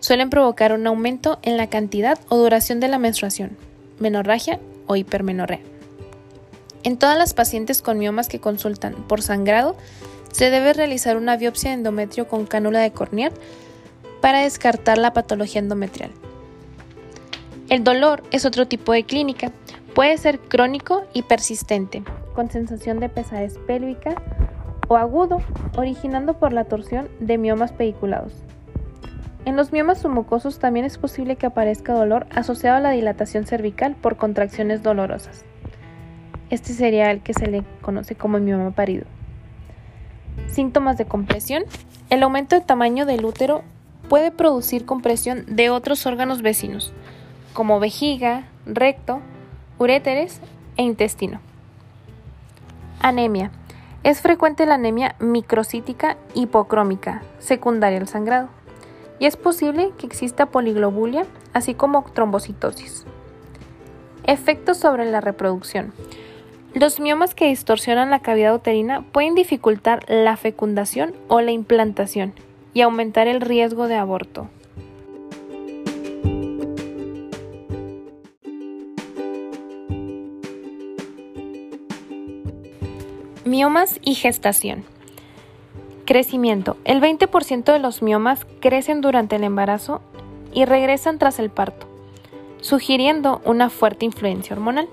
[0.00, 3.56] Suelen provocar un aumento en la cantidad o duración de la menstruación,
[4.00, 5.60] menorragia o hipermenorrea.
[6.82, 9.76] En todas las pacientes con miomas que consultan por sangrado,
[10.32, 13.32] se debe realizar una biopsia de endometrio con cánula de cornear
[14.20, 16.10] para descartar la patología endometrial.
[17.68, 19.52] El dolor es otro tipo de clínica.
[19.94, 22.02] Puede ser crónico y persistente,
[22.34, 24.14] con sensación de pesadez pélvica
[24.88, 25.42] o agudo,
[25.76, 28.32] originando por la torsión de miomas pediculados.
[29.44, 33.96] En los miomas submucosos también es posible que aparezca dolor asociado a la dilatación cervical
[33.96, 35.44] por contracciones dolorosas.
[36.48, 39.04] Este sería el que se le conoce como mioma parido.
[40.46, 41.64] Síntomas de compresión.
[42.08, 43.62] El aumento de tamaño del útero
[44.08, 46.94] puede producir compresión de otros órganos vecinos,
[47.58, 49.20] como vejiga, recto,
[49.78, 50.40] uréteres
[50.76, 51.40] e intestino.
[53.00, 53.50] Anemia.
[54.04, 58.48] Es frecuente la anemia microcítica hipocrómica, secundaria al sangrado,
[59.18, 63.04] y es posible que exista poliglobulia, así como trombocitosis.
[64.22, 65.92] Efectos sobre la reproducción.
[66.74, 72.34] Los miomas que distorsionan la cavidad uterina pueden dificultar la fecundación o la implantación
[72.72, 74.48] y aumentar el riesgo de aborto.
[83.48, 84.84] Miomas y gestación.
[86.04, 86.76] Crecimiento.
[86.84, 90.02] El 20% de los miomas crecen durante el embarazo
[90.52, 91.86] y regresan tras el parto,
[92.60, 94.86] sugiriendo una fuerte influencia hormonal.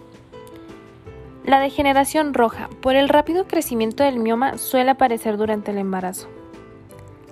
[1.44, 2.70] La degeneración roja.
[2.80, 6.30] Por el rápido crecimiento del mioma suele aparecer durante el embarazo.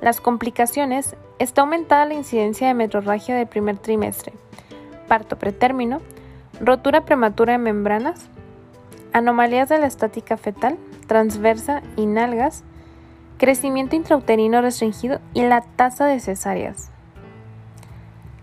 [0.02, 1.16] Las complicaciones.
[1.40, 4.34] Está aumentada la incidencia de metrorragia del primer trimestre,
[5.08, 6.02] parto pretérmino,
[6.60, 8.30] rotura prematura de membranas,
[9.14, 12.64] anomalías de la estática fetal, transversa y nalgas,
[13.38, 16.90] crecimiento intrauterino restringido y la tasa de cesáreas.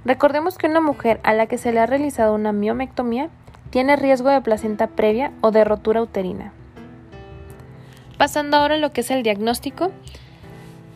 [0.05, 3.29] Recordemos que una mujer a la que se le ha realizado una miomectomía
[3.71, 6.53] tiene riesgo de placenta previa o de rotura uterina.
[8.19, 9.93] Pasando ahora a lo que es el diagnóstico,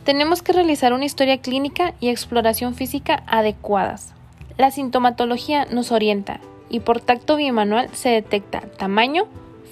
[0.04, 4.12] tenemos que realizar una historia clínica y exploración física adecuadas.
[4.58, 9.24] La sintomatología nos orienta y por tacto bimanual se detecta tamaño,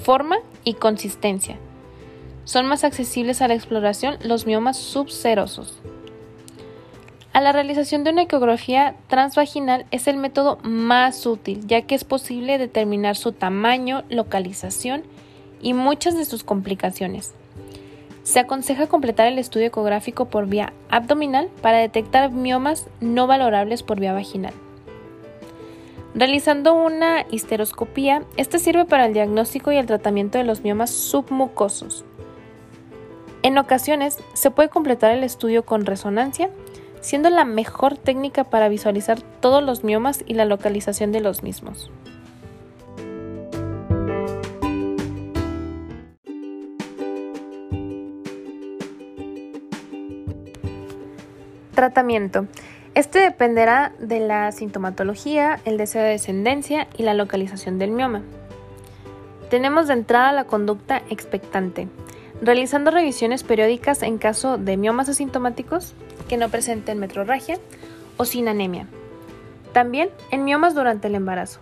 [0.02, 1.56] forma y consistencia.
[2.44, 5.78] son más accesibles a la exploración los miomas subserosos.
[7.32, 12.04] A la realización de una ecografía transvaginal es el método más útil, ya que es
[12.04, 15.04] posible determinar su tamaño, localización
[15.62, 17.32] y muchas de sus complicaciones.
[18.22, 23.98] Se aconseja completar el estudio ecográfico por vía abdominal para detectar miomas no valorables por
[23.98, 24.52] vía vaginal.
[26.14, 32.04] Realizando una histeroscopía, esta sirve para el diagnóstico y el tratamiento de los miomas submucosos.
[33.42, 36.50] En ocasiones se puede completar el estudio con resonancia,
[37.00, 41.90] siendo la mejor técnica para visualizar todos los miomas y la localización de los mismos.
[51.74, 52.46] Tratamiento.
[52.94, 58.20] Este dependerá de la sintomatología, el deseo de descendencia y la localización del mioma.
[59.48, 61.88] Tenemos de entrada la conducta expectante,
[62.42, 65.94] realizando revisiones periódicas en caso de miomas asintomáticos
[66.28, 67.58] que no presenten metrorragia
[68.18, 68.86] o sin anemia.
[69.72, 71.60] También en miomas durante el embarazo.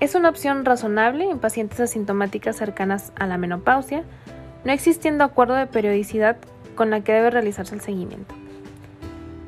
[0.00, 4.02] Es una opción razonable en pacientes asintomáticas cercanas a la menopausia,
[4.64, 6.36] no existiendo acuerdo de periodicidad
[6.74, 8.34] con la que debe realizarse el seguimiento.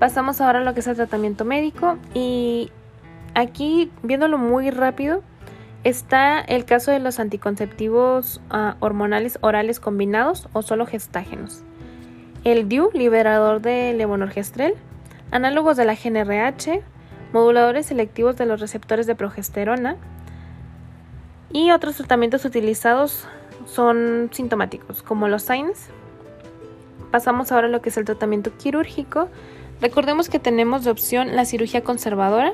[0.01, 2.73] Pasamos ahora a lo que es el tratamiento médico y
[3.35, 5.23] aquí viéndolo muy rápido
[5.85, 11.65] está el caso de los anticonceptivos ah, hormonales orales combinados o solo gestágenos.
[12.45, 14.73] El DIU, liberador de levonorgestrel,
[15.33, 16.81] análogos de la GNRH,
[17.35, 19.97] moduladores selectivos de los receptores de progesterona
[21.53, 23.27] y otros tratamientos utilizados
[23.67, 25.91] son sintomáticos, como los SINES.
[27.11, 29.29] Pasamos ahora a lo que es el tratamiento quirúrgico
[29.81, 32.53] Recordemos que tenemos de opción la cirugía conservadora,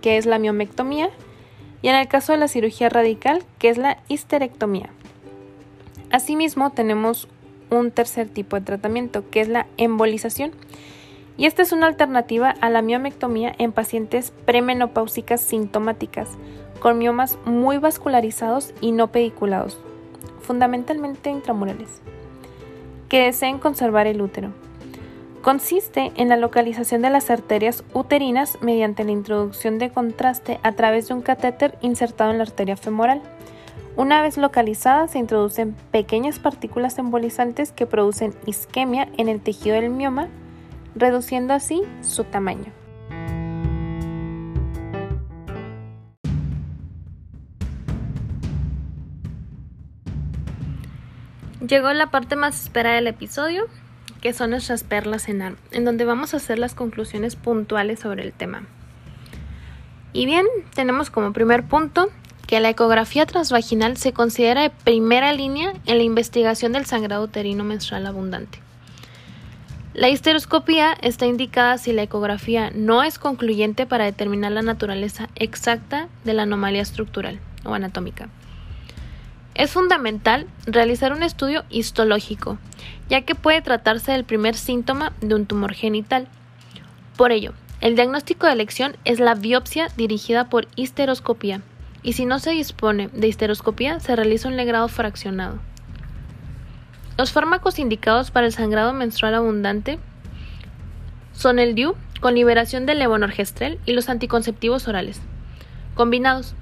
[0.00, 1.10] que es la miomectomía,
[1.82, 4.90] y en el caso de la cirugía radical, que es la histerectomía.
[6.10, 7.28] Asimismo, tenemos
[7.70, 10.52] un tercer tipo de tratamiento, que es la embolización.
[11.36, 16.28] Y esta es una alternativa a la miomectomía en pacientes premenopáusicas sintomáticas,
[16.80, 19.78] con miomas muy vascularizados y no pediculados,
[20.42, 22.00] fundamentalmente intramurales,
[23.08, 24.52] que deseen conservar el útero.
[25.42, 31.08] Consiste en la localización de las arterias uterinas mediante la introducción de contraste a través
[31.08, 33.22] de un catéter insertado en la arteria femoral.
[33.96, 39.88] Una vez localizada, se introducen pequeñas partículas embolizantes que producen isquemia en el tejido del
[39.88, 40.28] mioma,
[40.94, 42.70] reduciendo así su tamaño.
[51.66, 53.68] Llegó la parte más esperada del episodio,
[54.20, 58.22] que son nuestras perlas en ARM, en donde vamos a hacer las conclusiones puntuales sobre
[58.22, 58.62] el tema.
[60.12, 62.10] Y bien, tenemos como primer punto
[62.46, 67.62] que la ecografía transvaginal se considera de primera línea en la investigación del sangrado uterino
[67.62, 68.58] menstrual abundante.
[69.94, 76.08] La histeroscopía está indicada si la ecografía no es concluyente para determinar la naturaleza exacta
[76.24, 78.28] de la anomalía estructural o anatómica.
[79.54, 82.58] Es fundamental realizar un estudio histológico,
[83.08, 86.28] ya que puede tratarse del primer síntoma de un tumor genital.
[87.16, 91.62] Por ello, el diagnóstico de elección es la biopsia dirigida por histeroscopía,
[92.02, 95.58] y si no se dispone de histeroscopía, se realiza un legrado fraccionado.
[97.18, 99.98] Los fármacos indicados para el sangrado menstrual abundante
[101.32, 105.20] son el DIU con liberación de levonorgestrel y los anticonceptivos orales,
[105.94, 106.54] combinados,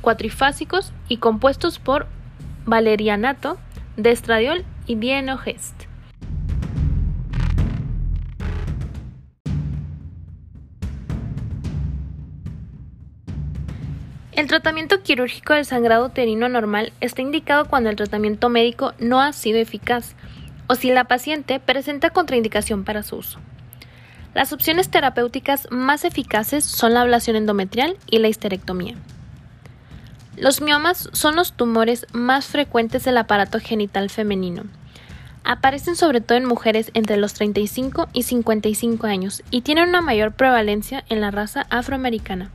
[0.00, 2.06] cuatrifásicos y compuestos por
[2.68, 3.58] valerianato,
[3.96, 5.74] destradiol y dienogest.
[14.32, 19.32] El tratamiento quirúrgico del sangrado uterino normal está indicado cuando el tratamiento médico no ha
[19.32, 20.14] sido eficaz
[20.68, 23.40] o si la paciente presenta contraindicación para su uso.
[24.34, 28.94] Las opciones terapéuticas más eficaces son la ablación endometrial y la histerectomía.
[30.40, 34.64] Los miomas son los tumores más frecuentes del aparato genital femenino.
[35.42, 40.32] Aparecen sobre todo en mujeres entre los 35 y 55 años y tienen una mayor
[40.32, 42.52] prevalencia en la raza afroamericana.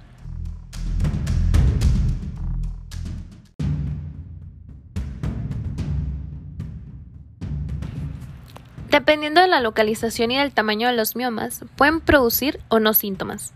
[8.90, 13.54] Dependiendo de la localización y del tamaño de los miomas, pueden producir o no síntomas.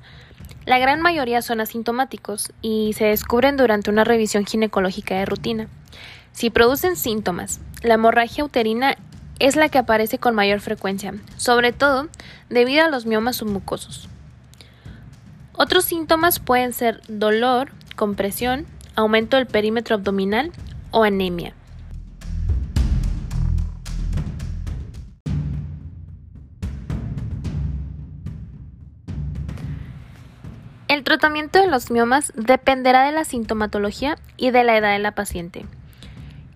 [0.67, 5.69] La gran mayoría son asintomáticos y se descubren durante una revisión ginecológica de rutina.
[6.33, 8.97] Si producen síntomas, la hemorragia uterina
[9.39, 12.09] es la que aparece con mayor frecuencia, sobre todo
[12.49, 14.09] debido a los miomas submucosos.
[15.53, 20.51] Otros síntomas pueden ser dolor, compresión, aumento del perímetro abdominal
[20.91, 21.53] o anemia.
[31.07, 35.65] Tratamiento de los miomas dependerá de la sintomatología y de la edad de la paciente.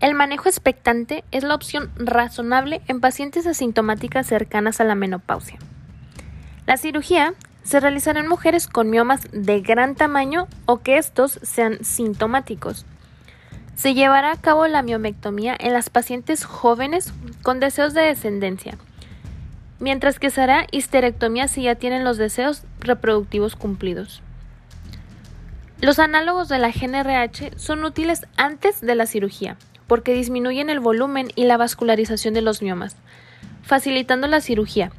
[0.01, 5.57] El manejo expectante es la opción razonable en pacientes asintomáticas cercanas a la menopausia.
[6.67, 7.33] La cirugía
[7.63, 12.85] se realizará en mujeres con miomas de gran tamaño o que estos sean sintomáticos.
[13.75, 18.77] Se llevará a cabo la miomectomía en las pacientes jóvenes con deseos de descendencia,
[19.79, 24.21] mientras que se hará histerectomía si ya tienen los deseos reproductivos cumplidos.
[25.81, 29.57] Los análogos de la GNRH son útiles antes de la cirugía,
[29.87, 32.97] porque disminuyen el volumen y la vascularización de los miomas,
[33.63, 34.91] facilitando la cirugía,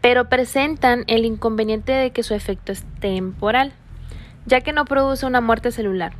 [0.00, 3.74] pero presentan el inconveniente de que su efecto es temporal,
[4.46, 6.14] ya que no produce una muerte celular.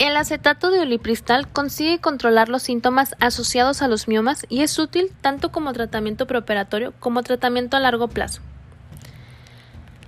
[0.00, 5.12] El acetato de olipristal consigue controlar los síntomas asociados a los miomas y es útil
[5.20, 8.40] tanto como tratamiento preoperatorio como tratamiento a largo plazo.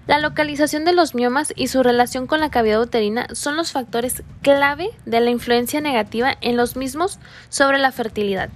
[0.07, 4.23] La localización de los miomas y su relación con la cavidad uterina son los factores
[4.41, 7.19] clave de la influencia negativa en los mismos
[7.51, 8.49] sobre la fertilidad.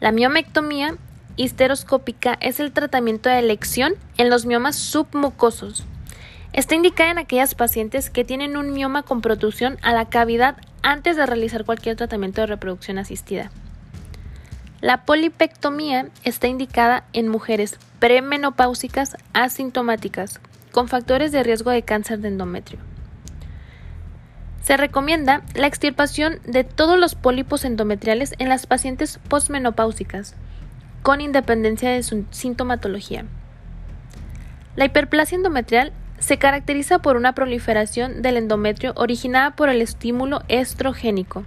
[0.00, 0.96] La miomectomía
[1.36, 5.84] histeroscópica es el tratamiento de elección en los miomas submucosos
[6.54, 11.16] Está indicada en aquellas pacientes que tienen un mioma con protrusión a la cavidad antes
[11.16, 13.50] de realizar cualquier tratamiento de reproducción asistida.
[14.80, 20.38] La polipectomía está indicada en mujeres premenopáusicas asintomáticas
[20.70, 22.78] con factores de riesgo de cáncer de endometrio.
[24.62, 30.36] Se recomienda la extirpación de todos los pólipos endometriales en las pacientes postmenopáusicas,
[31.02, 33.24] con independencia de su sintomatología.
[34.76, 35.92] La hiperplasia endometrial
[36.24, 41.44] se caracteriza por una proliferación del endometrio originada por el estímulo estrogénico.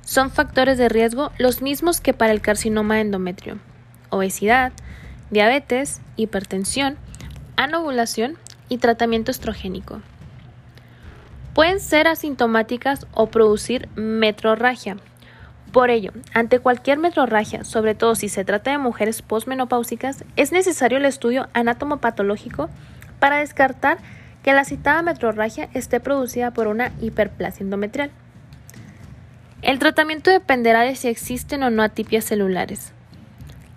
[0.00, 3.58] Son factores de riesgo los mismos que para el carcinoma de endometrio.
[4.10, 4.72] Obesidad,
[5.30, 6.96] diabetes, hipertensión,
[7.54, 8.36] anovulación
[8.68, 10.02] y tratamiento estrogénico.
[11.54, 14.96] Pueden ser asintomáticas o producir metrorragia.
[15.70, 20.98] Por ello, ante cualquier metrorragia, sobre todo si se trata de mujeres posmenopáusicas, es necesario
[20.98, 22.68] el estudio anatomopatológico
[23.22, 23.98] para descartar
[24.42, 28.10] que la citada metrorragia esté producida por una hiperplasia endometrial.
[29.62, 32.90] El tratamiento dependerá de si existen o no atipias celulares.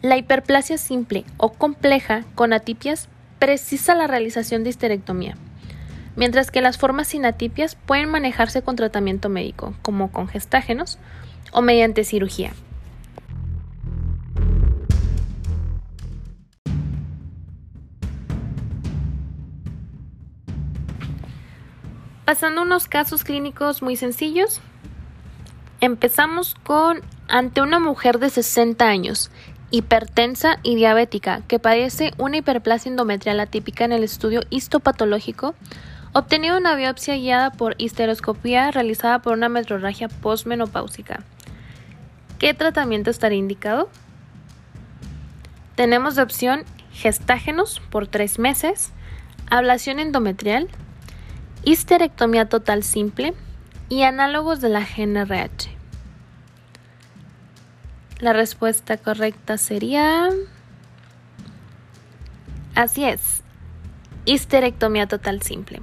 [0.01, 5.35] La hiperplasia simple o compleja con atipias precisa la realización de histerectomía,
[6.15, 10.97] mientras que las formas sin atipias pueden manejarse con tratamiento médico, como con gestágenos
[11.51, 12.51] o mediante cirugía.
[22.25, 24.59] Pasando unos casos clínicos muy sencillos,
[25.79, 29.29] empezamos con ante una mujer de 60 años,
[29.69, 35.53] hipertensa y diabética, que padece una hiperplasia endometrial atípica en el estudio histopatológico,
[36.13, 41.23] obtenido una biopsia guiada por histeroscopía realizada por una metrorragia postmenopáusica.
[42.39, 43.87] ¿Qué tratamiento estaría indicado?
[45.75, 48.91] Tenemos de opción gestágenos por tres meses,
[49.51, 50.69] ablación endometrial,
[51.65, 53.33] histerectomía total simple
[53.89, 55.75] y análogos de la GNRH.
[58.19, 60.29] La respuesta correcta sería...
[62.75, 63.41] Así es,
[64.25, 65.81] histerectomía total simple.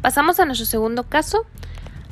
[0.00, 1.44] Pasamos a nuestro segundo caso.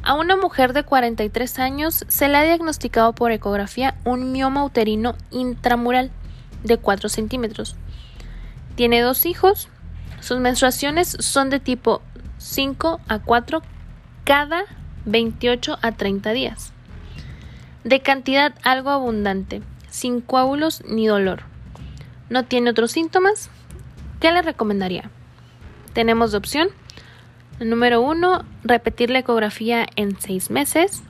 [0.02, 5.14] A una mujer de 43 años se le ha diagnosticado por ecografía un mioma uterino
[5.30, 6.10] intramural
[6.62, 7.76] de 4 centímetros.
[8.76, 9.68] Tiene dos hijos.
[10.20, 12.02] Sus menstruaciones son de tipo
[12.40, 13.60] 5 a 4
[14.24, 14.62] cada
[15.04, 16.72] 28 a 30 días.
[17.84, 19.60] De cantidad algo abundante,
[19.90, 21.42] sin coágulos ni dolor.
[22.30, 23.50] No tiene otros síntomas.
[24.20, 25.10] ¿Qué le recomendaría?
[25.92, 26.68] Tenemos de opción.
[27.60, 31.02] Número 1, repetir la ecografía en 6 meses.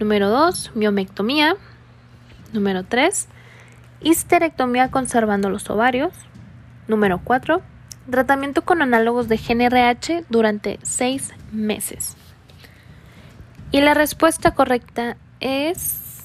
[0.00, 1.54] Número 2, miomectomía.
[2.52, 3.28] Número 3,
[4.00, 6.12] histerectomía conservando los ovarios.
[6.88, 7.62] Número 4,
[8.10, 12.16] tratamiento con análogos de GNRH durante seis meses.
[13.70, 16.24] Y la respuesta correcta es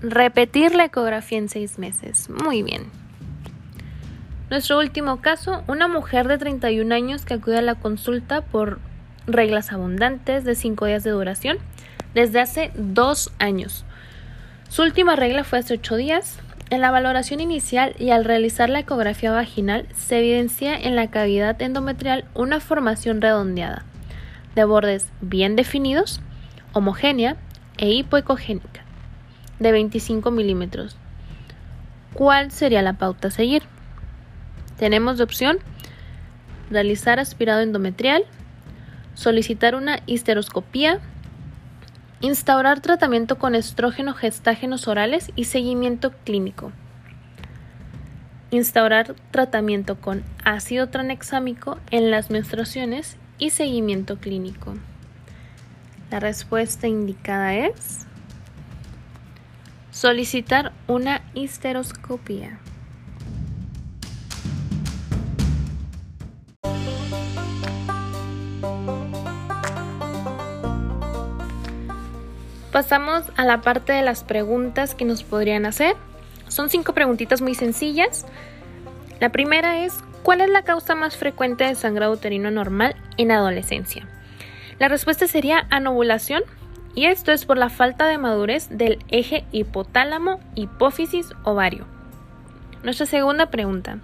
[0.00, 2.30] repetir la ecografía en seis meses.
[2.30, 2.84] Muy bien.
[4.50, 8.80] Nuestro último caso, una mujer de 31 años que acude a la consulta por
[9.26, 11.58] reglas abundantes de 5 días de duración
[12.14, 13.84] desde hace dos años.
[14.70, 16.38] Su última regla fue hace 8 días,
[16.70, 21.60] en la valoración inicial y al realizar la ecografía vaginal se evidencia en la cavidad
[21.62, 23.84] endometrial una formación redondeada,
[24.54, 26.20] de bordes bien definidos,
[26.72, 27.36] homogénea,
[27.78, 28.84] e hipoecogénica
[29.60, 30.96] de 25 milímetros.
[32.12, 33.62] ¿Cuál sería la pauta a seguir?
[34.76, 35.58] Tenemos de opción
[36.70, 38.24] realizar aspirado endometrial,
[39.14, 41.00] solicitar una histeroscopía,
[42.20, 46.72] instaurar tratamiento con estrógeno gestágenos orales y seguimiento clínico.
[48.50, 54.74] Instaurar tratamiento con ácido tranexámico en las menstruaciones y seguimiento clínico.
[56.10, 58.06] La respuesta indicada es
[59.90, 62.58] solicitar una histeroscopia.
[72.78, 75.96] Pasamos a la parte de las preguntas que nos podrían hacer.
[76.46, 78.24] Son cinco preguntitas muy sencillas.
[79.18, 84.06] La primera es, ¿cuál es la causa más frecuente de sangrado uterino normal en adolescencia?
[84.78, 86.44] La respuesta sería anovulación
[86.94, 91.84] y esto es por la falta de madurez del eje hipotálamo, hipófisis, ovario.
[92.84, 93.98] Nuestra segunda pregunta.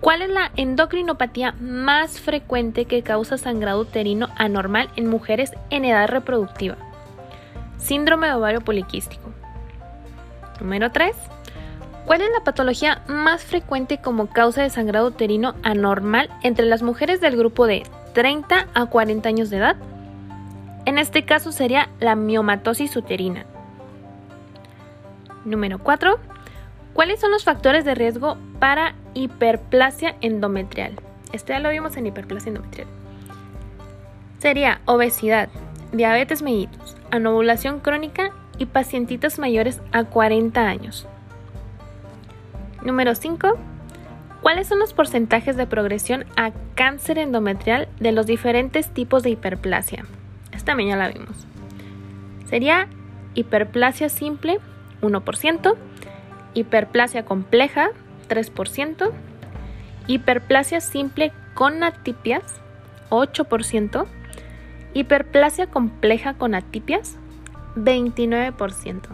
[0.00, 6.08] ¿Cuál es la endocrinopatía más frecuente que causa sangrado uterino anormal en mujeres en edad
[6.08, 6.89] reproductiva?
[7.80, 9.30] Síndrome de ovario poliquístico.
[10.60, 11.16] Número 3.
[12.06, 17.20] ¿Cuál es la patología más frecuente como causa de sangrado uterino anormal entre las mujeres
[17.20, 19.76] del grupo de 30 a 40 años de edad?
[20.86, 23.46] En este caso sería la miomatosis uterina.
[25.44, 26.18] Número 4.
[26.94, 30.98] ¿Cuáles son los factores de riesgo para hiperplasia endometrial?
[31.32, 32.88] Este ya lo vimos en hiperplasia endometrial.
[34.38, 35.48] Sería obesidad,
[35.92, 41.06] diabetes mellitus, anovulación crónica y pacientitas mayores a 40 años.
[42.82, 43.58] Número 5.
[44.42, 50.06] ¿Cuáles son los porcentajes de progresión a cáncer endometrial de los diferentes tipos de hiperplasia?
[50.52, 51.46] Esta también ya la vimos.
[52.46, 52.88] Sería
[53.34, 54.58] hiperplasia simple
[55.02, 55.76] 1%,
[56.54, 57.90] hiperplasia compleja
[58.28, 59.10] 3%,
[60.06, 62.42] hiperplasia simple con atipias
[63.10, 64.06] 8%,
[64.92, 67.16] Hiperplasia compleja con atipias,
[67.76, 69.08] 29%.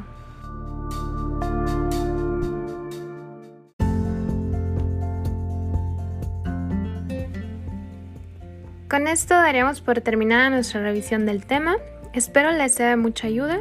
[8.88, 11.76] Con esto daríamos por terminada nuestra revisión del tema.
[12.14, 13.60] Espero les sea de mucha ayuda.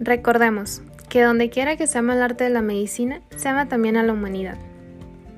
[0.00, 3.96] Recordemos que donde quiera que se ama el arte de la medicina, se ama también
[3.96, 4.58] a la humanidad.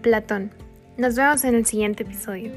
[0.02, 0.50] Platón.
[0.96, 2.52] Nos vemos en el siguiente episodio.